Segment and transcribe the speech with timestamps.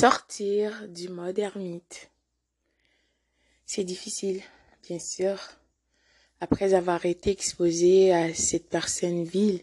[0.00, 2.10] sortir du mode ermite.
[3.66, 4.40] C'est difficile,
[4.88, 5.38] bien sûr,
[6.40, 9.60] après avoir été exposé à cette personne vile,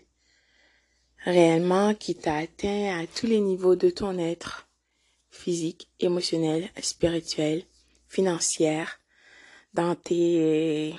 [1.26, 4.67] réellement qui t'a atteint à tous les niveaux de ton être,
[5.31, 7.63] physique, émotionnel, spirituel,
[8.08, 8.99] financière,
[9.74, 10.94] dans tes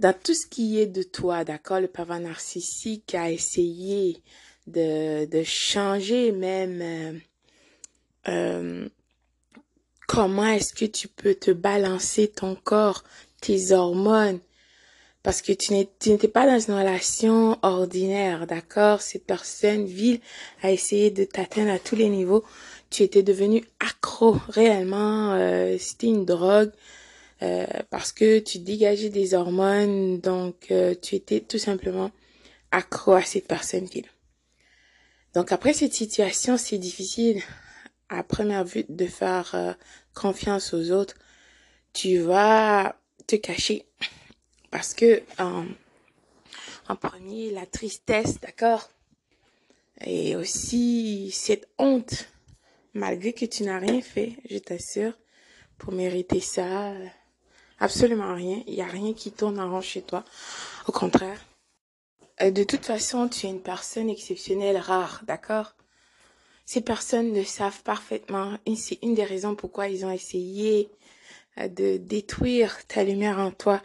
[0.00, 4.24] dans tout ce qui est de toi, d'accord, le pervers narcissique a essayé
[4.66, 7.20] de, de changer même
[8.28, 8.88] euh,
[10.06, 13.04] comment est-ce que tu peux te balancer ton corps,
[13.40, 14.40] tes hormones,
[15.22, 19.00] parce que tu n'étais pas dans une relation ordinaire, d'accord?
[19.00, 20.20] Cette personne vile
[20.62, 22.44] a essayé de t'atteindre à tous les niveaux.
[22.90, 26.72] Tu étais devenu accro, réellement, euh, c'était une drogue.
[27.42, 32.10] Euh, parce que tu dégageais des hormones, donc euh, tu étais tout simplement
[32.70, 34.06] accro à cette personne vile.
[35.34, 37.42] Donc après cette situation, c'est difficile
[38.08, 39.72] à première vue de faire euh,
[40.14, 41.14] confiance aux autres.
[41.92, 42.96] Tu vas
[43.26, 43.86] te cacher
[44.70, 48.90] parce que en premier, la tristesse, d'accord,
[50.00, 52.28] et aussi cette honte,
[52.92, 55.12] malgré que tu n'as rien fait, je t'assure,
[55.78, 56.92] pour mériter ça.
[57.78, 58.62] Absolument rien.
[58.66, 60.24] Il n'y a rien qui tourne en rond chez toi.
[60.86, 61.40] Au contraire.
[62.42, 65.74] Euh, de toute façon, tu es une personne exceptionnelle, rare, d'accord?
[66.64, 68.58] Ces personnes le savent parfaitement.
[68.76, 70.88] C'est une des raisons pourquoi ils ont essayé
[71.58, 73.82] euh, de détruire ta lumière en toi.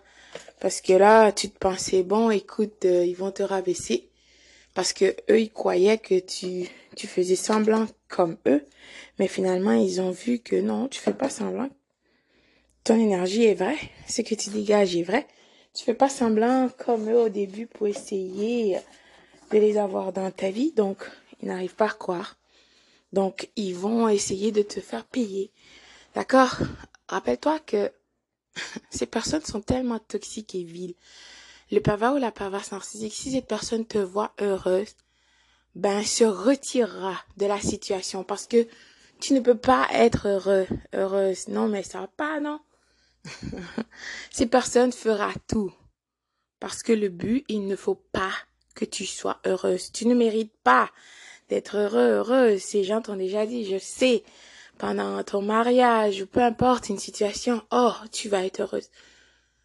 [0.60, 4.10] Parce que là, tu te pensais, bon, écoute, euh, ils vont te rabaisser.
[4.74, 8.66] Parce que eux, ils croyaient que tu, tu faisais semblant comme eux.
[9.18, 11.70] Mais finalement, ils ont vu que non, tu fais pas semblant
[12.90, 15.28] ton énergie est vraie, ce que tu dégages est vrai.
[15.76, 18.80] Tu fais pas semblant comme eux au début pour essayer
[19.52, 20.98] de les avoir dans ta vie, donc
[21.40, 22.39] ils n'arrivent pas à croire.
[23.14, 25.52] Donc ils vont essayer de te faire payer.
[26.16, 26.58] D'accord?
[27.08, 27.92] Rappelle-toi que
[28.90, 30.96] ces personnes sont tellement toxiques et viles.
[31.72, 34.96] Le pervers ou la perverse narcissique, si cette personne te voit heureuse,
[35.76, 38.68] ben se retirera de la situation parce que
[39.20, 40.28] tu ne peux pas être
[40.94, 41.48] heureuse.
[41.48, 42.60] Non, mais ça va pas, non?
[44.32, 45.74] Ces personnes fera tout.
[46.60, 48.34] Parce que le but, il ne faut pas
[48.76, 49.92] que tu sois heureuse.
[49.92, 50.90] Tu ne mérites pas
[51.50, 52.62] d'être heureux, heureuse.
[52.62, 54.24] Ces gens t'ont déjà dit, je sais,
[54.78, 58.90] pendant ton mariage ou peu importe une situation, oh, tu vas être heureuse.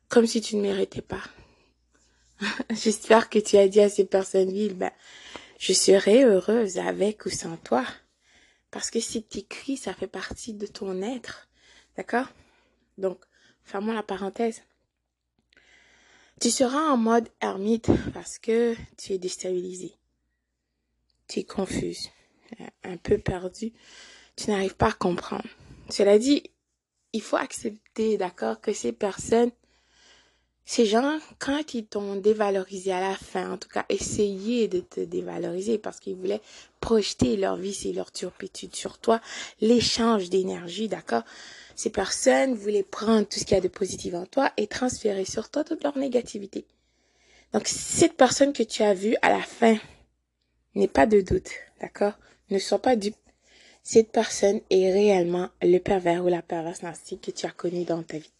[0.08, 1.22] Comme si tu ne méritais pas.
[2.70, 4.90] J'espère que tu as dit à ces personnes viles, ben,
[5.58, 7.84] je serai heureuse avec ou sans toi.
[8.70, 11.48] Parce que c'est écrit, ça fait partie de ton être.
[11.96, 12.26] D'accord?
[12.98, 13.20] Donc,
[13.62, 14.62] fermons la parenthèse.
[16.40, 19.94] Tu seras en mode ermite parce que tu es déstabilisé.
[21.34, 22.10] Tu es confuse,
[22.84, 23.72] un peu perdu.
[24.36, 25.48] Tu n'arrives pas à comprendre.
[25.90, 26.44] Cela dit,
[27.12, 29.50] il faut accepter, d'accord, que ces personnes,
[30.64, 35.00] ces gens, quand ils t'ont dévalorisé à la fin, en tout cas, essayer de te
[35.00, 36.40] dévaloriser parce qu'ils voulaient
[36.78, 39.20] projeter leur vie et leur turpitude sur toi,
[39.60, 41.24] l'échange d'énergie, d'accord,
[41.74, 45.24] ces personnes voulaient prendre tout ce qu'il y a de positif en toi et transférer
[45.24, 46.64] sur toi toute leur négativité.
[47.52, 49.76] Donc, cette personne que tu as vue à la fin,
[50.74, 52.14] n'est pas de doute, d'accord?
[52.50, 53.16] Ne sois pas dupe.
[53.82, 58.02] Cette personne est réellement le pervers ou la perverse narcissique que tu as connu dans
[58.02, 58.32] ta vie.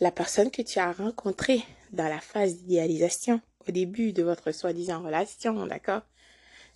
[0.00, 5.02] La personne que tu as rencontrée dans la phase d'idéalisation, au début de votre soi-disant
[5.02, 6.02] relation, d'accord?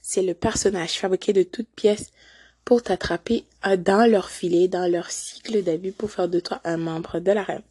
[0.01, 2.13] C'est le personnage fabriqué de toutes pièces
[2.65, 3.45] pour t'attraper
[3.79, 7.43] dans leur filet, dans leur cycle d'abus pour faire de toi un membre de la
[7.43, 7.63] reine.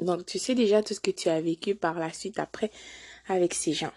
[0.00, 2.70] Donc tu sais déjà tout ce que tu as vécu par la suite après
[3.28, 3.92] avec ces gens.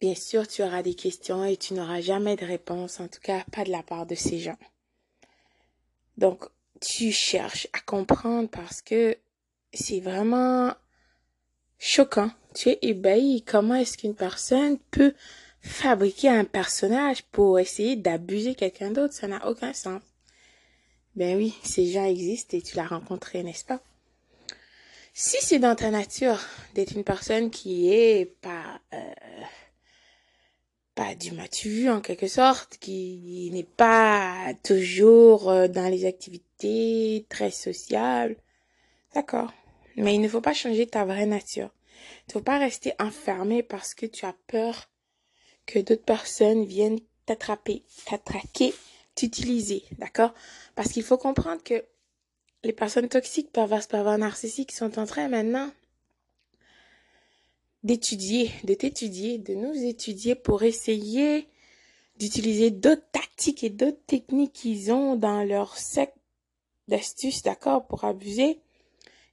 [0.00, 3.44] Bien sûr, tu auras des questions et tu n'auras jamais de réponse, en tout cas
[3.52, 4.58] pas de la part de ces gens.
[6.16, 6.44] Donc,
[6.80, 9.16] tu cherches à comprendre parce que
[9.72, 10.72] c'est vraiment
[11.78, 12.30] choquant.
[12.54, 13.42] Tu es ébahi.
[13.42, 15.14] Comment est-ce qu'une personne peut
[15.60, 20.02] fabriquer un personnage pour essayer d'abuser quelqu'un d'autre, ça n'a aucun sens.
[21.16, 23.80] Ben oui, ces gens existent et tu l'as rencontré, n'est-ce pas?
[25.14, 26.40] Si c'est dans ta nature
[26.74, 29.12] d'être une personne qui est pas euh,
[30.98, 37.52] pas du matu en quelque sorte, qui n'est pas toujours euh, dans les activités très
[37.52, 38.34] sociables,
[39.14, 39.52] d'accord.
[39.94, 41.70] Mais il ne faut pas changer ta vraie nature.
[41.94, 44.90] Il ne faut pas rester enfermé parce que tu as peur
[45.66, 48.74] que d'autres personnes viennent t'attraper, t'attraquer,
[49.14, 50.34] t'utiliser, d'accord
[50.74, 51.84] Parce qu'il faut comprendre que
[52.64, 55.70] les personnes toxiques, perverses, pervers, narcissiques sont en train maintenant
[57.82, 61.48] d'étudier, de t'étudier, de nous étudier pour essayer
[62.18, 66.16] d'utiliser d'autres tactiques et d'autres techniques qu'ils ont dans leur secte
[66.88, 68.60] d'astuces, d'accord, pour abuser,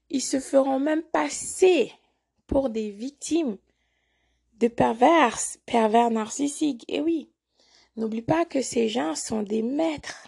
[0.09, 1.91] ils se feront même passer
[2.47, 3.57] pour des victimes
[4.59, 6.85] de perverses, pervers narcissiques.
[6.87, 7.29] Et oui,
[7.95, 10.27] n'oublie pas que ces gens sont des maîtres.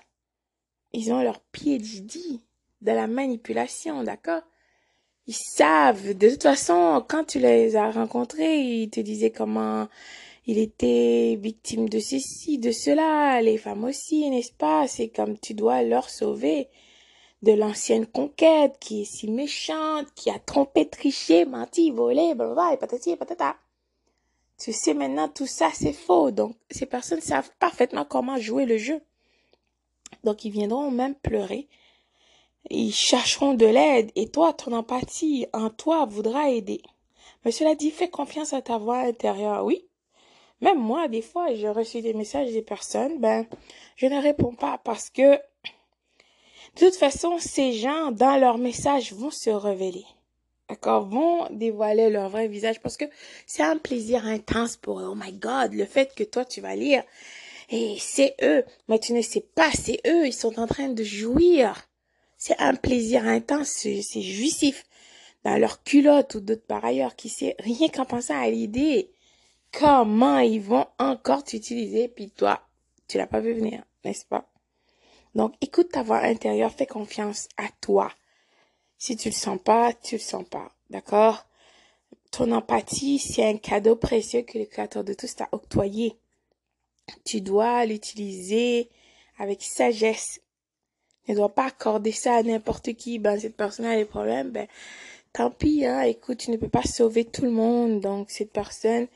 [0.94, 2.18] Ils ont leur PhD
[2.82, 4.42] de la manipulation, d'accord?
[5.28, 6.14] Ils savent.
[6.18, 9.88] De toute façon, quand tu les as rencontrés, ils te disaient comment
[10.46, 14.88] il était victime de ceci, de cela, les femmes aussi, n'est-ce pas?
[14.88, 16.70] C'est comme tu dois leur sauver
[17.44, 22.78] de l'ancienne conquête qui est si méchante, qui a trompé, triché, menti, volé, blablabla, et
[22.78, 23.58] patati et patata.
[24.58, 26.32] Tu sais maintenant tout ça c'est faux.
[26.32, 29.02] Donc ces personnes savent parfaitement comment jouer le jeu.
[30.24, 31.68] Donc ils viendront même pleurer.
[32.70, 36.82] Ils chercheront de l'aide et toi, ton empathie en toi voudra aider.
[37.46, 39.64] Mais cela dit, fais confiance à ta voix intérieure.
[39.64, 39.88] Oui,
[40.62, 43.46] même moi, des fois, j'ai reçu des messages des personnes, ben,
[43.96, 45.40] je ne réponds pas parce que, de
[46.80, 50.06] toute façon, ces gens, dans leur message, vont se révéler.
[50.68, 51.08] D'accord?
[51.08, 53.06] Vont dévoiler leur vrai visage parce que
[53.46, 55.08] c'est un plaisir intense pour eux.
[55.10, 57.04] Oh my God, le fait que toi, tu vas lire.
[57.70, 58.66] Et c'est eux.
[58.88, 60.28] Mais tu ne sais pas, c'est eux.
[60.28, 61.87] Ils sont en train de jouir.
[62.38, 63.70] C'est un plaisir intense.
[63.70, 64.86] C'est jouissif.
[65.44, 69.12] Dans leur culotte ou d'autres par ailleurs qui sait rien qu'en pensant à l'idée
[69.72, 72.62] comment ils vont encore t'utiliser, puis toi,
[73.08, 74.50] tu l'as pas vu venir, n'est-ce pas?
[75.36, 78.12] Donc, écoute ta voix intérieure, fais confiance à toi.
[78.98, 81.46] Si tu le sens pas, tu le sens pas, d'accord?
[82.32, 86.18] Ton empathie, c'est un cadeau précieux que le Créateur de tous t'a octroyé.
[87.24, 88.90] Tu dois l'utiliser
[89.38, 90.42] avec sagesse.
[91.28, 93.20] Ne dois pas accorder ça à n'importe qui.
[93.20, 94.68] Ben, cette personne a des problèmes, ben,
[95.34, 96.02] tant pis, hein.
[96.02, 98.00] Écoute, tu ne peux pas sauver tout le monde.
[98.00, 99.08] Donc, cette personne,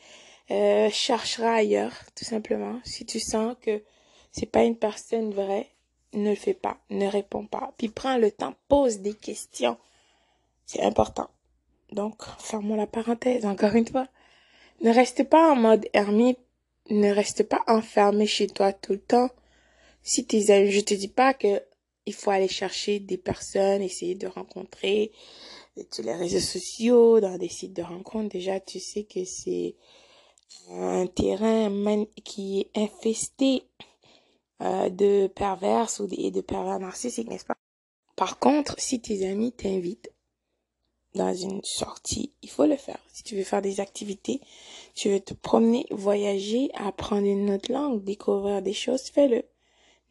[0.51, 2.79] euh, cherchera ailleurs, tout simplement.
[2.83, 3.81] Si tu sens que
[4.33, 5.69] c'est pas une personne vraie,
[6.13, 7.73] ne le fais pas, ne réponds pas.
[7.77, 9.77] Puis prends le temps, pose des questions.
[10.65, 11.29] C'est important.
[11.93, 14.07] Donc, fermons la parenthèse, encore une fois.
[14.81, 16.39] Ne reste pas en mode ermite,
[16.89, 19.29] ne reste pas enfermé chez toi tout le temps.
[20.03, 21.61] Si tes amis, je te dis pas que
[22.05, 25.11] il faut aller chercher des personnes, essayer de rencontrer
[25.91, 28.29] sur les réseaux sociaux, dans des sites de rencontres.
[28.29, 29.75] Déjà, tu sais que c'est
[30.69, 31.71] un terrain
[32.23, 33.63] qui est infesté
[34.61, 37.55] euh, de perverses ou et de pervers narcissiques, n'est-ce pas?
[38.15, 40.11] Par contre, si tes amis t'invitent
[41.15, 42.99] dans une sortie, il faut le faire.
[43.11, 44.39] Si tu veux faire des activités,
[44.93, 49.43] tu veux te promener, voyager, apprendre une autre langue, découvrir des choses, fais-le.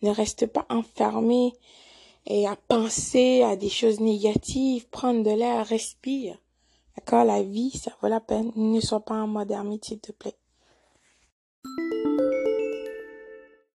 [0.02, 1.52] Ne reste pas enfermé
[2.26, 6.38] et à penser à des choses négatives, prendre de l'air, respire.
[6.96, 8.52] D'accord La vie, ça vaut la peine.
[8.56, 10.36] Ne sois pas en mode ermite, s'il te plaît.